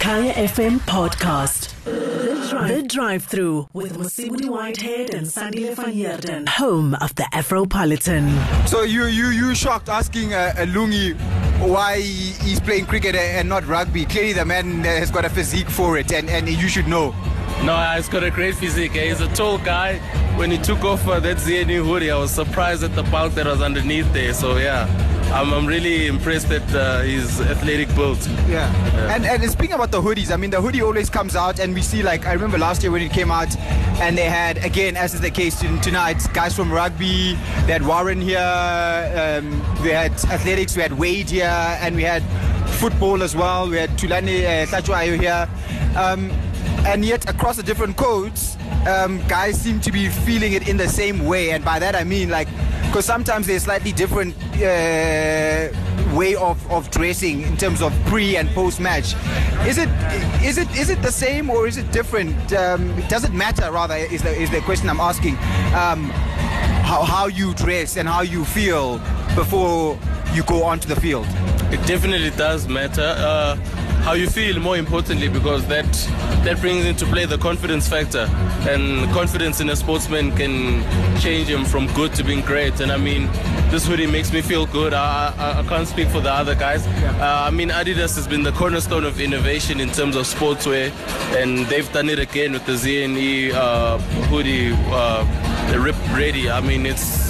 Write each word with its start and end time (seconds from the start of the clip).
Kaya 0.00 0.32
FM 0.32 0.78
podcast. 0.80 1.74
The 1.84 2.82
drive 2.82 3.24
through 3.24 3.68
with 3.74 3.98
Musibudi 3.98 4.48
Whitehead 4.48 5.12
and 5.12 5.26
Sandile 5.26 5.76
van 5.76 5.92
Heerden. 5.92 6.46
Home 6.48 6.94
of 6.94 7.14
the 7.16 7.24
Afropolitan. 7.34 8.26
So 8.66 8.82
you 8.82 9.04
you 9.04 9.28
you 9.28 9.54
shocked 9.54 9.90
asking 9.90 10.32
uh, 10.32 10.54
uh, 10.56 10.64
Lungi 10.64 11.14
why 11.60 12.00
he's 12.00 12.60
playing 12.60 12.86
cricket 12.86 13.14
and 13.14 13.46
not 13.46 13.66
rugby. 13.66 14.06
Clearly, 14.06 14.32
the 14.32 14.46
man 14.46 14.80
has 14.84 15.10
got 15.10 15.26
a 15.26 15.28
physique 15.30 15.68
for 15.68 15.98
it, 15.98 16.10
and, 16.12 16.30
and 16.30 16.48
you 16.48 16.68
should 16.68 16.88
know. 16.88 17.14
No, 17.62 17.76
he's 17.94 18.08
got 18.08 18.24
a 18.24 18.30
great 18.30 18.54
physique. 18.54 18.92
He's 18.92 19.20
a 19.20 19.28
tall 19.34 19.58
guy. 19.58 19.98
When 20.38 20.50
he 20.50 20.56
took 20.56 20.82
off 20.82 21.06
uh, 21.06 21.20
that 21.20 21.36
ZNE 21.36 21.84
hoodie, 21.84 22.10
I 22.10 22.16
was 22.16 22.30
surprised 22.30 22.82
at 22.82 22.94
the 22.94 23.02
bulk 23.04 23.34
that 23.34 23.44
was 23.44 23.60
underneath 23.60 24.10
there. 24.14 24.32
So 24.32 24.56
yeah, 24.56 24.86
I'm, 25.32 25.52
I'm 25.52 25.66
really 25.66 26.08
impressed 26.08 26.50
at 26.50 26.74
uh, 26.74 27.00
his 27.00 27.40
athletic 27.40 27.88
build. 27.94 28.18
Yeah. 28.48 28.68
And 29.14 29.24
and 29.24 29.50
speaking 29.50 29.74
about 29.74 29.90
the 29.90 30.00
hoodies, 30.00 30.32
I 30.32 30.36
mean 30.36 30.50
the 30.50 30.60
hoodie 30.60 30.82
always 30.82 31.08
comes 31.08 31.36
out, 31.36 31.60
and 31.60 31.72
we 31.74 31.82
see 31.82 32.02
like 32.02 32.26
I 32.26 32.32
remember 32.32 32.58
last 32.58 32.82
year 32.82 32.90
when 32.90 33.02
it 33.02 33.12
came 33.12 33.30
out, 33.30 33.56
and 34.00 34.18
they 34.18 34.28
had 34.28 34.64
again, 34.64 34.96
as 34.96 35.14
is 35.14 35.20
the 35.20 35.30
case 35.30 35.60
tonight, 35.82 36.26
guys 36.34 36.54
from 36.56 36.72
rugby. 36.72 37.34
They 37.66 37.72
had 37.72 37.86
Warren 37.86 38.20
here. 38.20 38.38
Um, 38.40 39.60
we 39.82 39.90
had 39.90 40.12
athletics. 40.30 40.76
We 40.76 40.82
had 40.82 40.92
Wayde 40.92 41.30
here, 41.30 41.78
and 41.80 41.94
we 41.94 42.02
had 42.02 42.22
football 42.80 43.22
as 43.22 43.36
well. 43.36 43.68
We 43.68 43.76
had 43.76 43.90
Tulani 43.90 44.44
uh, 44.44 44.66
Tlachuayo 44.66 45.18
here. 45.20 45.48
Um, 45.96 46.30
and 46.86 47.04
yet 47.04 47.28
across 47.28 47.56
the 47.56 47.62
different 47.62 47.96
codes, 47.96 48.56
um, 48.88 49.20
guys 49.28 49.60
seem 49.60 49.80
to 49.80 49.92
be 49.92 50.08
feeling 50.08 50.54
it 50.54 50.68
in 50.68 50.76
the 50.76 50.88
same 50.88 51.26
way. 51.26 51.50
And 51.50 51.64
by 51.64 51.78
that 51.78 51.94
I 51.94 52.04
mean 52.04 52.30
like, 52.30 52.48
because 52.90 53.04
sometimes 53.04 53.46
there's 53.46 53.62
slightly 53.62 53.92
different 53.92 54.34
uh, 54.56 55.70
way 56.12 56.34
of, 56.34 56.58
of 56.72 56.90
dressing 56.90 57.42
in 57.42 57.56
terms 57.56 57.82
of 57.82 57.92
pre 58.06 58.36
and 58.36 58.48
post 58.50 58.80
match. 58.80 59.14
Is 59.64 59.78
it 59.78 59.88
is 60.42 60.58
it 60.58 60.68
is 60.76 60.90
it 60.90 61.00
the 61.00 61.12
same 61.12 61.50
or 61.50 61.68
is 61.68 61.76
it 61.76 61.92
different? 61.92 62.52
Um, 62.52 63.00
does 63.08 63.22
it 63.22 63.32
matter? 63.32 63.70
Rather, 63.70 63.94
is 63.94 64.24
the 64.24 64.34
is 64.34 64.50
the 64.50 64.60
question 64.62 64.90
I'm 64.90 64.98
asking. 64.98 65.36
Um, 65.72 66.10
how, 66.90 67.04
how 67.04 67.26
you 67.28 67.54
dress 67.54 67.96
and 67.96 68.08
how 68.08 68.22
you 68.22 68.44
feel 68.44 68.98
before 69.36 69.96
you 70.34 70.42
go 70.42 70.64
onto 70.64 70.88
the 70.88 71.00
field. 71.00 71.26
It 71.70 71.86
definitely 71.86 72.30
does 72.30 72.66
matter. 72.66 73.14
Uh, 73.16 73.56
how 74.00 74.14
you 74.14 74.28
feel, 74.28 74.58
more 74.60 74.76
importantly, 74.76 75.28
because 75.28 75.66
that 75.68 75.86
that 76.44 76.60
brings 76.60 76.84
into 76.86 77.04
play 77.06 77.26
the 77.26 77.38
confidence 77.38 77.88
factor, 77.88 78.26
and 78.68 79.10
confidence 79.12 79.60
in 79.60 79.70
a 79.70 79.76
sportsman 79.76 80.34
can 80.36 80.82
change 81.20 81.48
him 81.48 81.64
from 81.64 81.86
good 81.94 82.14
to 82.14 82.24
being 82.24 82.40
great. 82.40 82.80
And 82.80 82.90
I 82.90 82.96
mean, 82.96 83.26
this 83.70 83.86
hoodie 83.86 84.06
makes 84.06 84.32
me 84.32 84.40
feel 84.42 84.66
good. 84.66 84.92
I, 84.94 85.34
I, 85.38 85.60
I 85.60 85.62
can't 85.64 85.86
speak 85.86 86.08
for 86.08 86.20
the 86.20 86.32
other 86.32 86.54
guys. 86.54 86.86
Uh, 86.86 87.44
I 87.46 87.50
mean, 87.50 87.68
Adidas 87.68 88.16
has 88.16 88.26
been 88.26 88.42
the 88.42 88.52
cornerstone 88.52 89.04
of 89.04 89.20
innovation 89.20 89.80
in 89.80 89.90
terms 89.90 90.16
of 90.16 90.24
sportswear, 90.24 90.90
and 91.40 91.66
they've 91.66 91.90
done 91.92 92.08
it 92.08 92.18
again 92.18 92.52
with 92.52 92.66
the 92.66 92.72
ZNE 92.72 93.52
uh, 93.52 93.98
hoodie, 94.28 94.72
uh, 94.90 95.70
the 95.70 95.78
Rip 95.78 95.96
Ready. 96.16 96.50
I 96.50 96.60
mean, 96.60 96.86
it's 96.86 97.29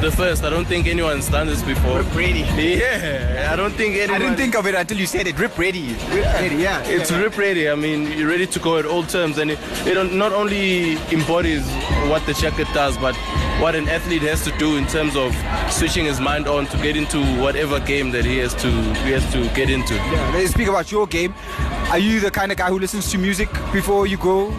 the 0.00 0.10
first. 0.10 0.44
I 0.44 0.50
don't 0.50 0.66
think 0.66 0.86
anyone's 0.86 1.28
done 1.28 1.46
this 1.46 1.62
before. 1.62 1.98
Rip 1.98 2.14
Ready. 2.14 2.40
Yeah, 2.40 3.50
I 3.52 3.56
don't 3.56 3.72
think 3.72 3.96
anyone. 3.96 4.20
I 4.20 4.24
didn't 4.24 4.36
think 4.36 4.54
of 4.54 4.66
it 4.66 4.74
until 4.74 4.98
you 4.98 5.06
said 5.06 5.26
it. 5.26 5.38
Rip 5.38 5.56
ready. 5.58 5.94
Rip 6.10 6.24
ready. 6.24 6.56
Yeah. 6.56 6.82
It's 6.84 7.10
rip 7.10 7.36
ready. 7.36 7.68
I 7.68 7.74
mean, 7.74 8.10
you're 8.12 8.28
ready 8.28 8.46
to 8.46 8.58
go 8.58 8.78
at 8.78 8.86
all 8.86 9.02
terms, 9.02 9.38
and 9.38 9.50
it, 9.50 9.58
it 9.86 10.12
not 10.12 10.32
only 10.32 10.96
embodies 11.12 11.66
what 12.08 12.24
the 12.26 12.34
jacket 12.34 12.68
does, 12.72 12.96
but 12.98 13.14
what 13.60 13.74
an 13.74 13.88
athlete 13.88 14.22
has 14.22 14.42
to 14.44 14.56
do 14.58 14.76
in 14.76 14.86
terms 14.86 15.16
of 15.16 15.34
switching 15.70 16.06
his 16.06 16.20
mind 16.20 16.48
on 16.48 16.66
to 16.66 16.76
get 16.78 16.96
into 16.96 17.22
whatever 17.40 17.78
game 17.80 18.10
that 18.12 18.24
he 18.24 18.38
has 18.38 18.54
to 18.54 18.70
he 19.04 19.10
has 19.10 19.32
to 19.32 19.48
get 19.54 19.68
into. 19.68 19.94
Yeah, 19.94 20.30
let's 20.34 20.52
speak 20.52 20.68
about 20.68 20.90
your 20.90 21.06
game. 21.06 21.34
Are 21.90 21.98
you 21.98 22.20
the 22.20 22.30
kind 22.30 22.50
of 22.52 22.58
guy 22.58 22.68
who 22.68 22.78
listens 22.78 23.10
to 23.12 23.18
music 23.18 23.50
before 23.72 24.06
you 24.06 24.16
go? 24.16 24.50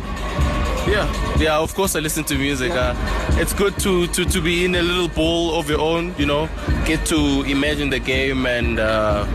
Yeah, 0.87 1.37
yeah. 1.37 1.57
Of 1.59 1.73
course, 1.75 1.95
I 1.95 1.99
listen 1.99 2.23
to 2.25 2.35
music. 2.35 2.71
Uh, 2.71 2.95
it's 3.39 3.53
good 3.53 3.77
to, 3.79 4.07
to, 4.07 4.25
to 4.25 4.41
be 4.41 4.65
in 4.65 4.75
a 4.75 4.81
little 4.81 5.07
ball 5.07 5.59
of 5.59 5.69
your 5.69 5.79
own. 5.79 6.13
You 6.17 6.25
know, 6.25 6.49
get 6.85 7.05
to 7.07 7.43
imagine 7.43 7.89
the 7.89 7.99
game 7.99 8.45
and 8.45 8.79
uh, 8.79 9.25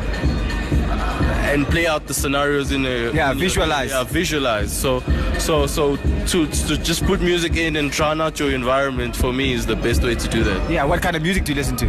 and 1.52 1.66
play 1.66 1.86
out 1.86 2.06
the 2.06 2.14
scenarios 2.14 2.72
in 2.72 2.84
a 2.86 3.12
Yeah, 3.12 3.30
in 3.32 3.36
a- 3.36 3.40
visualize. 3.40 3.90
yeah, 3.90 4.04
visualize. 4.04 4.72
So 4.72 5.02
so 5.38 5.66
so 5.66 5.96
to 6.30 6.46
to 6.68 6.76
just 6.78 7.04
put 7.06 7.20
music 7.20 7.56
in 7.56 7.76
and 7.76 7.90
drown 7.90 8.20
out 8.20 8.38
your 8.40 8.50
environment 8.50 9.14
for 9.16 9.32
me 9.32 9.52
is 9.52 9.66
the 9.66 9.76
best 9.76 10.02
way 10.02 10.14
to 10.14 10.28
do 10.28 10.42
that. 10.44 10.70
Yeah. 10.70 10.84
What 10.84 11.02
kind 11.02 11.16
of 11.16 11.22
music 11.22 11.44
do 11.44 11.52
you 11.52 11.56
listen 11.58 11.76
to? 11.76 11.86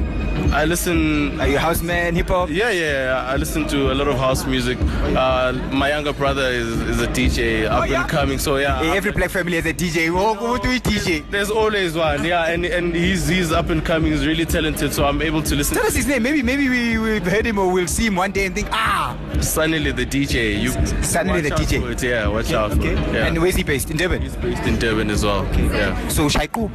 I 0.53 0.65
listen. 0.65 1.39
Are 1.41 1.47
you 1.47 1.57
house 1.57 1.81
man, 1.81 2.15
hip 2.15 2.29
hop? 2.29 2.49
Yeah, 2.49 2.69
yeah, 2.71 3.25
I 3.27 3.35
listen 3.35 3.67
to 3.67 3.91
a 3.91 3.95
lot 3.95 4.07
of 4.07 4.17
house 4.17 4.45
music. 4.45 4.77
Uh, 4.81 5.51
my 5.73 5.89
younger 5.89 6.13
brother 6.13 6.47
is, 6.49 6.67
is 6.91 7.01
a 7.01 7.07
DJ, 7.07 7.65
up 7.69 7.81
Oh, 7.81 7.83
yeah? 7.83 8.01
and 8.01 8.09
coming. 8.09 8.39
So 8.39 8.57
yeah, 8.57 8.79
Hey, 8.79 8.95
every 8.95 9.11
black 9.11 9.29
family 9.31 9.55
has 9.55 9.65
a 9.65 9.73
DJ. 9.73 10.09
Oh, 10.13 10.55
a 10.55 10.59
DJ. 10.59 11.23
There's 11.29 11.49
always 11.51 11.95
one, 11.95 12.23
yeah, 12.23 12.45
and 12.53 12.65
and 12.65 12.95
he's 12.95 13.27
he's 13.27 13.51
up 13.51 13.69
and 13.69 13.83
coming. 13.83 14.11
He's 14.11 14.25
really 14.25 14.45
talented, 14.45 14.93
so 14.93 15.05
I'm 15.05 15.21
able 15.21 15.41
to 15.43 15.55
listen. 15.55 15.75
Tell 15.77 15.85
us 15.85 15.95
his 15.95 16.07
name. 16.07 16.23
Maybe 16.23 16.41
maybe 16.43 16.69
we 16.69 16.97
will 16.97 17.19
heard 17.21 17.45
him 17.45 17.57
or 17.59 17.69
we'll 17.71 17.87
see 17.87 18.05
him 18.07 18.15
one 18.15 18.31
day 18.31 18.45
and 18.45 18.55
think, 18.55 18.69
ah, 18.71 19.17
Sunnily 19.47 19.91
the 19.91 20.05
DJ. 20.05 20.61
You 20.61 20.71
Sunnily 21.03 21.41
the 21.41 21.49
DJ. 21.51 21.91
it, 21.91 22.03
yeah, 22.03 22.27
watch 22.27 22.51
out. 22.51 22.71
okay. 22.73 22.93
Yeah. 22.93 23.27
And 23.27 23.41
where's 23.41 23.55
he 23.55 23.63
based? 23.63 23.89
In 23.89 23.97
Durban. 23.97 24.21
he's 24.21 24.35
based 24.35 24.63
in 24.63 24.77
Durban 24.77 25.09
as 25.09 25.23
well. 25.23 25.45
Okay. 25.47 25.65
Yeah. 25.65 26.07
So 26.09 26.27
Shaiku. 26.27 26.69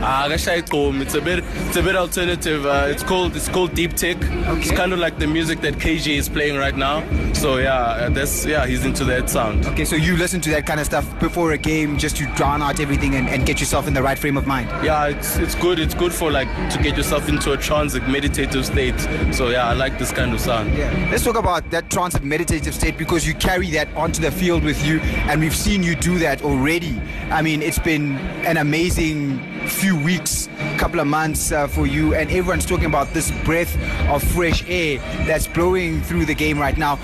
Ah. 0.00 0.26
It's 0.28 1.14
a 1.14 1.20
bit 1.20 1.44
it's 1.68 1.76
a 1.76 1.82
bit 1.82 1.96
alternative. 1.96 2.66
Uh, 2.66 2.86
it's 2.88 3.02
called 3.02 3.36
it's 3.36 3.48
called 3.48 3.74
deep 3.74 3.94
tech. 3.94 4.16
Okay. 4.16 4.60
It's 4.60 4.70
kind 4.70 4.92
of 4.92 4.98
like 4.98 5.18
the 5.18 5.26
music 5.26 5.60
that 5.60 5.74
KJ 5.74 6.16
is 6.16 6.28
playing 6.28 6.56
right 6.56 6.76
now. 6.76 7.02
So 7.34 7.58
yeah, 7.58 7.74
uh, 7.74 8.08
that's 8.10 8.44
yeah, 8.46 8.66
he's 8.66 8.84
into 8.84 9.04
that 9.04 9.28
sound. 9.28 9.66
Okay, 9.66 9.84
so 9.84 9.96
you 9.96 10.16
listen 10.16 10.40
to 10.42 10.50
that 10.50 10.66
kind 10.66 10.80
of 10.80 10.86
stuff 10.86 11.06
before 11.20 11.52
a 11.52 11.58
game 11.58 11.98
just 11.98 12.16
to 12.16 12.26
drown 12.34 12.62
out 12.62 12.80
everything 12.80 13.14
and, 13.14 13.28
and 13.28 13.44
get 13.44 13.60
yourself 13.60 13.86
in 13.86 13.94
the 13.94 14.02
right 14.02 14.18
frame 14.18 14.36
of 14.36 14.46
mind. 14.46 14.68
Yeah, 14.84 15.06
it's 15.08 15.36
it's 15.36 15.54
good. 15.54 15.78
It's 15.78 15.94
good 15.94 16.12
for 16.12 16.30
like 16.30 16.48
to 16.72 16.82
get 16.82 16.96
yourself 16.96 17.28
into 17.28 17.52
a 17.52 17.56
transit 17.56 18.08
meditative 18.08 18.64
state. 18.64 18.98
So 19.32 19.50
yeah, 19.50 19.68
I 19.68 19.74
like 19.74 19.98
this 19.98 20.12
kind 20.12 20.32
of 20.32 20.40
sound. 20.40 20.74
Yeah. 20.74 21.08
Let's 21.10 21.24
talk 21.24 21.36
about 21.36 21.70
that 21.70 21.90
trance 21.90 22.13
and 22.14 22.24
meditative 22.24 22.74
state 22.74 22.96
because 22.98 23.26
you 23.26 23.34
carry 23.34 23.70
that 23.70 23.88
onto 23.94 24.20
the 24.20 24.30
field 24.30 24.62
with 24.62 24.84
you, 24.86 25.00
and 25.00 25.40
we've 25.40 25.56
seen 25.56 25.82
you 25.82 25.94
do 25.94 26.18
that 26.18 26.42
already. 26.42 27.00
I 27.30 27.42
mean, 27.42 27.62
it's 27.62 27.78
been 27.78 28.16
an 28.46 28.56
amazing 28.56 29.40
few 29.66 29.98
weeks, 29.98 30.48
couple 30.78 31.00
of 31.00 31.06
months 31.06 31.52
uh, 31.52 31.66
for 31.66 31.86
you, 31.86 32.14
and 32.14 32.30
everyone's 32.30 32.66
talking 32.66 32.86
about 32.86 33.12
this 33.14 33.30
breath 33.44 33.76
of 34.08 34.22
fresh 34.22 34.64
air 34.68 34.98
that's 35.26 35.46
blowing 35.46 36.02
through 36.02 36.24
the 36.26 36.34
game 36.34 36.58
right 36.58 36.76
now. 36.76 36.94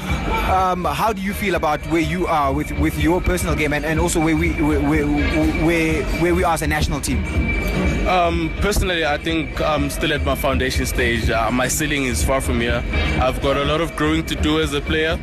Um, 0.52 0.84
how 0.84 1.12
do 1.12 1.22
you 1.22 1.32
feel 1.32 1.54
about 1.54 1.80
where 1.86 2.00
you 2.00 2.26
are 2.26 2.52
with, 2.52 2.72
with 2.72 2.98
your 2.98 3.20
personal 3.20 3.54
game, 3.54 3.72
and, 3.72 3.84
and 3.84 3.98
also 3.98 4.20
where 4.20 4.36
we 4.36 4.52
where, 4.62 5.06
where, 5.06 6.04
where 6.20 6.34
we 6.34 6.44
are 6.44 6.54
as 6.54 6.62
a 6.62 6.66
national 6.66 7.00
team? 7.00 7.89
Um, 8.06 8.52
personally, 8.60 9.04
I 9.04 9.18
think 9.18 9.60
I'm 9.60 9.90
still 9.90 10.12
at 10.12 10.24
my 10.24 10.34
foundation 10.34 10.86
stage. 10.86 11.30
Uh, 11.30 11.50
my 11.50 11.68
ceiling 11.68 12.04
is 12.04 12.24
far 12.24 12.40
from 12.40 12.60
here. 12.60 12.82
I've 13.20 13.40
got 13.42 13.56
a 13.56 13.64
lot 13.64 13.80
of 13.80 13.94
growing 13.94 14.24
to 14.26 14.34
do 14.34 14.60
as 14.60 14.72
a 14.72 14.80
player. 14.80 15.18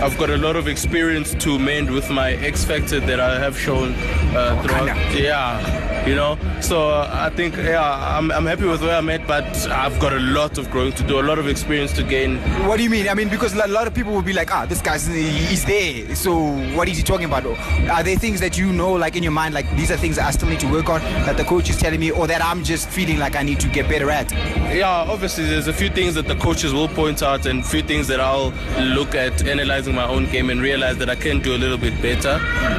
I've 0.00 0.16
got 0.18 0.30
a 0.30 0.36
lot 0.36 0.54
of 0.54 0.68
experience 0.68 1.34
to 1.34 1.58
mend 1.58 1.90
with 1.90 2.10
my 2.10 2.32
X 2.32 2.64
factor 2.64 3.00
that 3.00 3.18
I 3.18 3.38
have 3.38 3.58
shown 3.58 3.94
uh, 4.36 4.62
throughout. 4.62 4.86
Yeah, 5.14 6.06
you 6.06 6.14
know. 6.14 6.38
So 6.60 6.90
uh, 6.90 7.10
I 7.12 7.34
think 7.34 7.56
yeah, 7.56 8.16
I'm, 8.16 8.30
I'm 8.30 8.46
happy 8.46 8.66
with 8.66 8.82
where 8.82 8.96
I'm 8.96 9.08
at, 9.10 9.26
but 9.26 9.44
I've 9.68 9.98
got 9.98 10.12
a 10.12 10.20
lot 10.20 10.58
of 10.58 10.70
growing 10.70 10.92
to 10.92 11.02
do, 11.02 11.18
a 11.18 11.22
lot 11.22 11.38
of 11.38 11.48
experience 11.48 11.92
to 11.94 12.02
gain. 12.02 12.36
What 12.68 12.76
do 12.76 12.84
you 12.84 12.90
mean? 12.90 13.08
I 13.08 13.14
mean, 13.14 13.28
because 13.28 13.54
a 13.54 13.66
lot 13.66 13.86
of 13.86 13.94
people 13.94 14.12
will 14.12 14.22
be 14.22 14.32
like, 14.32 14.52
ah, 14.54 14.66
this 14.66 14.80
guy's 14.82 15.06
he's 15.06 15.64
there. 15.64 16.14
So 16.14 16.36
what 16.76 16.88
is 16.88 16.98
he 16.98 17.02
talking 17.02 17.26
about? 17.26 17.46
Are 17.46 18.02
there 18.04 18.16
things 18.16 18.38
that 18.40 18.56
you 18.56 18.72
know, 18.72 18.92
like 18.92 19.16
in 19.16 19.22
your 19.22 19.32
mind, 19.32 19.54
like 19.54 19.68
these 19.76 19.90
are 19.90 19.96
things 19.96 20.16
that 20.16 20.26
I 20.26 20.30
still 20.30 20.48
need 20.48 20.60
to 20.60 20.70
work 20.70 20.88
on, 20.88 21.00
that 21.00 21.36
the 21.36 21.44
coach 21.44 21.70
is 21.70 21.76
telling 21.76 21.98
me, 21.98 22.10
or 22.12 22.27
that 22.28 22.42
I'm 22.42 22.62
just 22.62 22.88
feeling 22.88 23.18
like 23.18 23.36
I 23.36 23.42
need 23.42 23.60
to 23.60 23.68
get 23.68 23.88
better 23.88 24.10
at? 24.10 24.30
Yeah, 24.32 24.88
obviously 25.08 25.44
there's 25.44 25.66
a 25.66 25.72
few 25.72 25.90
things 25.90 26.14
that 26.14 26.28
the 26.28 26.36
coaches 26.36 26.72
will 26.72 26.88
point 26.88 27.22
out 27.22 27.46
and 27.46 27.64
few 27.66 27.82
things 27.82 28.06
that 28.08 28.20
I'll 28.20 28.52
look 28.94 29.14
at 29.14 29.46
analyzing 29.46 29.94
my 29.94 30.06
own 30.06 30.26
game 30.26 30.50
and 30.50 30.60
realize 30.60 30.98
that 30.98 31.10
I 31.10 31.16
can 31.16 31.40
do 31.40 31.54
a 31.54 31.58
little 31.58 31.78
bit 31.78 32.00
better. 32.00 32.34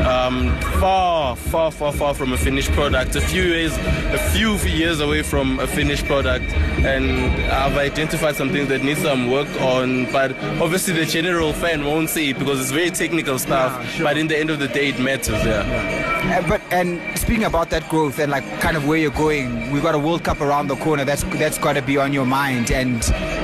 Um, 0.07 0.57
far, 0.79 1.35
far, 1.35 1.71
far, 1.71 1.91
far 1.91 2.13
from 2.13 2.33
a 2.33 2.37
finished 2.37 2.71
product. 2.71 3.15
A 3.15 3.21
few 3.21 3.43
years, 3.43 3.75
a 3.77 4.19
few 4.31 4.55
years 4.57 4.99
away 4.99 5.23
from 5.23 5.59
a 5.59 5.67
finished 5.67 6.05
product, 6.05 6.45
and 6.85 7.29
I've 7.51 7.77
identified 7.77 8.35
some 8.35 8.51
things 8.51 8.69
that 8.69 8.83
need 8.83 8.97
some 8.97 9.29
work 9.29 9.49
on. 9.61 10.11
But 10.11 10.31
obviously 10.61 10.93
the 10.93 11.05
general 11.05 11.53
fan 11.53 11.83
won't 11.83 12.09
see 12.09 12.29
it 12.31 12.39
because 12.39 12.59
it's 12.61 12.71
very 12.71 12.91
technical 12.91 13.37
stuff. 13.39 13.71
Yeah, 13.71 13.89
sure. 13.89 14.05
But 14.05 14.17
in 14.17 14.27
the 14.27 14.37
end 14.37 14.49
of 14.49 14.59
the 14.59 14.67
day, 14.67 14.89
it 14.89 14.99
matters. 14.99 15.43
Yeah. 15.43 16.39
Uh, 16.39 16.47
but 16.47 16.61
and 16.71 17.01
speaking 17.17 17.45
about 17.45 17.69
that 17.71 17.87
growth 17.89 18.19
and 18.19 18.31
like 18.31 18.43
kind 18.59 18.77
of 18.77 18.87
where 18.87 18.97
you're 18.97 19.11
going, 19.11 19.28
we've 19.29 19.83
got 19.83 19.93
a 19.93 19.99
World 19.99 20.23
Cup 20.23 20.41
around 20.41 20.67
the 20.67 20.75
corner. 20.77 21.05
That's 21.05 21.23
that's 21.37 21.57
got 21.57 21.73
to 21.73 21.81
be 21.81 21.97
on 21.97 22.11
your 22.13 22.25
mind 22.25 22.71
and 22.71 23.01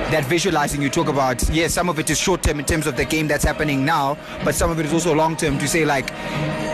that 0.09 0.25
visualizing 0.25 0.81
you 0.81 0.89
talk 0.89 1.07
about. 1.07 1.47
Yes, 1.49 1.73
some 1.73 1.89
of 1.89 1.99
it 1.99 2.09
is 2.09 2.17
short 2.17 2.41
term 2.41 2.59
in 2.59 2.65
terms 2.65 2.87
of 2.87 2.97
the 2.97 3.05
game 3.05 3.27
that's 3.27 3.43
happening 3.43 3.85
now, 3.85 4.17
but 4.43 4.55
some 4.55 4.71
of 4.71 4.79
it 4.79 4.85
is 4.85 4.93
also 4.93 5.13
long 5.13 5.35
term 5.37 5.59
to 5.59 5.67
say 5.67 5.85
like, 5.85 6.11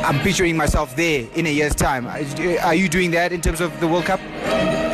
I'm 0.03 0.19
picturing 0.19 0.55
myself 0.55 0.95
there 0.95 1.27
in 1.35 1.45
a 1.45 1.49
year's 1.49 1.75
time. 1.75 2.07
Are 2.07 2.75
you 2.75 2.87
doing 2.87 3.11
that 3.11 3.31
in 3.31 3.41
terms 3.41 3.61
of 3.61 3.77
the 3.79 3.87
World 3.87 4.05
Cup? 4.05 4.21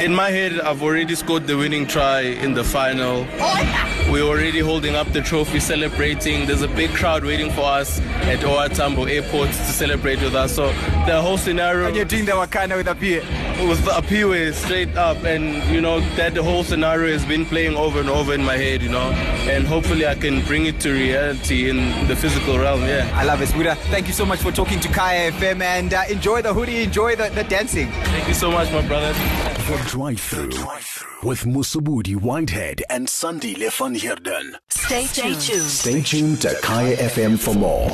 In 0.02 0.14
my 0.14 0.30
head, 0.32 0.60
I've 0.62 0.82
already 0.82 1.16
scored 1.16 1.48
the 1.48 1.58
winning 1.58 1.88
try 1.88 2.22
in 2.22 2.54
the 2.54 2.64
final. 2.64 3.26
Oh, 3.40 3.97
we're 4.12 4.24
already 4.24 4.60
holding 4.60 4.96
up 4.96 5.12
the 5.12 5.22
trophy, 5.22 5.60
celebrating. 5.60 6.46
There's 6.46 6.62
a 6.62 6.68
big 6.68 6.92
crowd 6.92 7.24
waiting 7.24 7.52
for 7.52 7.62
us 7.62 8.00
at 8.32 8.44
OR 8.44 8.70
Tambo 8.70 9.06
Airport 9.06 9.50
to 9.50 9.54
celebrate 9.54 10.22
with 10.22 10.36
us. 10.36 10.56
So 10.56 10.68
the 11.06 11.22
whole 11.22 11.38
scenario 11.38 11.88
And 11.88 11.96
you're 11.96 12.06
doing 12.06 12.26
the 12.26 12.32
Wakanda 12.34 12.78
with 12.78 12.88
a 12.88 12.96
beer. 12.96 13.22
with 13.68 13.84
the 13.86 13.98
appeal 13.98 14.54
straight 14.54 14.96
up 14.98 15.18
and 15.24 15.64
you 15.74 15.82
know 15.82 16.00
that 16.16 16.34
the 16.36 16.44
whole 16.44 16.64
scenario 16.64 17.12
has 17.12 17.26
been 17.26 17.44
playing 17.46 17.76
over 17.76 18.00
and 18.00 18.10
over 18.10 18.34
in 18.34 18.44
my 18.44 18.56
head 18.56 18.84
you 18.84 18.90
know 18.90 19.10
and 19.50 19.66
hopefully 19.66 20.06
i 20.06 20.14
can 20.14 20.44
bring 20.46 20.68
it 20.68 20.80
to 20.80 20.92
reality 20.92 21.68
in 21.68 21.78
the 22.08 22.16
physical 22.16 22.60
realm 22.60 22.82
yeah 22.82 23.10
I 23.16 23.24
love 23.24 23.42
it, 23.42 23.52
Buddha. 23.54 23.74
Thank 23.90 24.06
you 24.08 24.14
so 24.14 24.26
much 24.28 24.40
for 24.40 24.52
talking 24.52 24.80
to 24.82 24.88
Kaya 24.90 25.32
FM 25.32 25.62
and 25.62 25.92
uh, 25.94 26.04
enjoy 26.10 26.42
the 26.44 26.54
hoodie, 26.54 26.84
enjoy 26.84 27.16
the, 27.16 27.30
the 27.30 27.44
dancing. 27.46 27.90
thank 28.14 28.28
you 28.28 28.36
so 28.36 28.52
much 28.52 28.72
my 28.72 28.86
brother 28.88 29.12
The 29.68 29.84
Drive 29.86 30.22
Through 30.22 31.28
with 31.28 31.44
Musubudi 31.44 32.16
Whitehead 32.16 32.84
and 32.90 33.10
Sandy 33.10 33.54
Van 33.54 33.96
Heerden. 33.96 34.56
Stay 34.70 35.08
tuned. 35.08 35.42
Stay 35.42 36.02
tuned 36.02 36.42
to 36.44 36.56
Kaya 36.62 36.96
FM 36.96 37.38
for 37.38 37.54
more. 37.54 37.90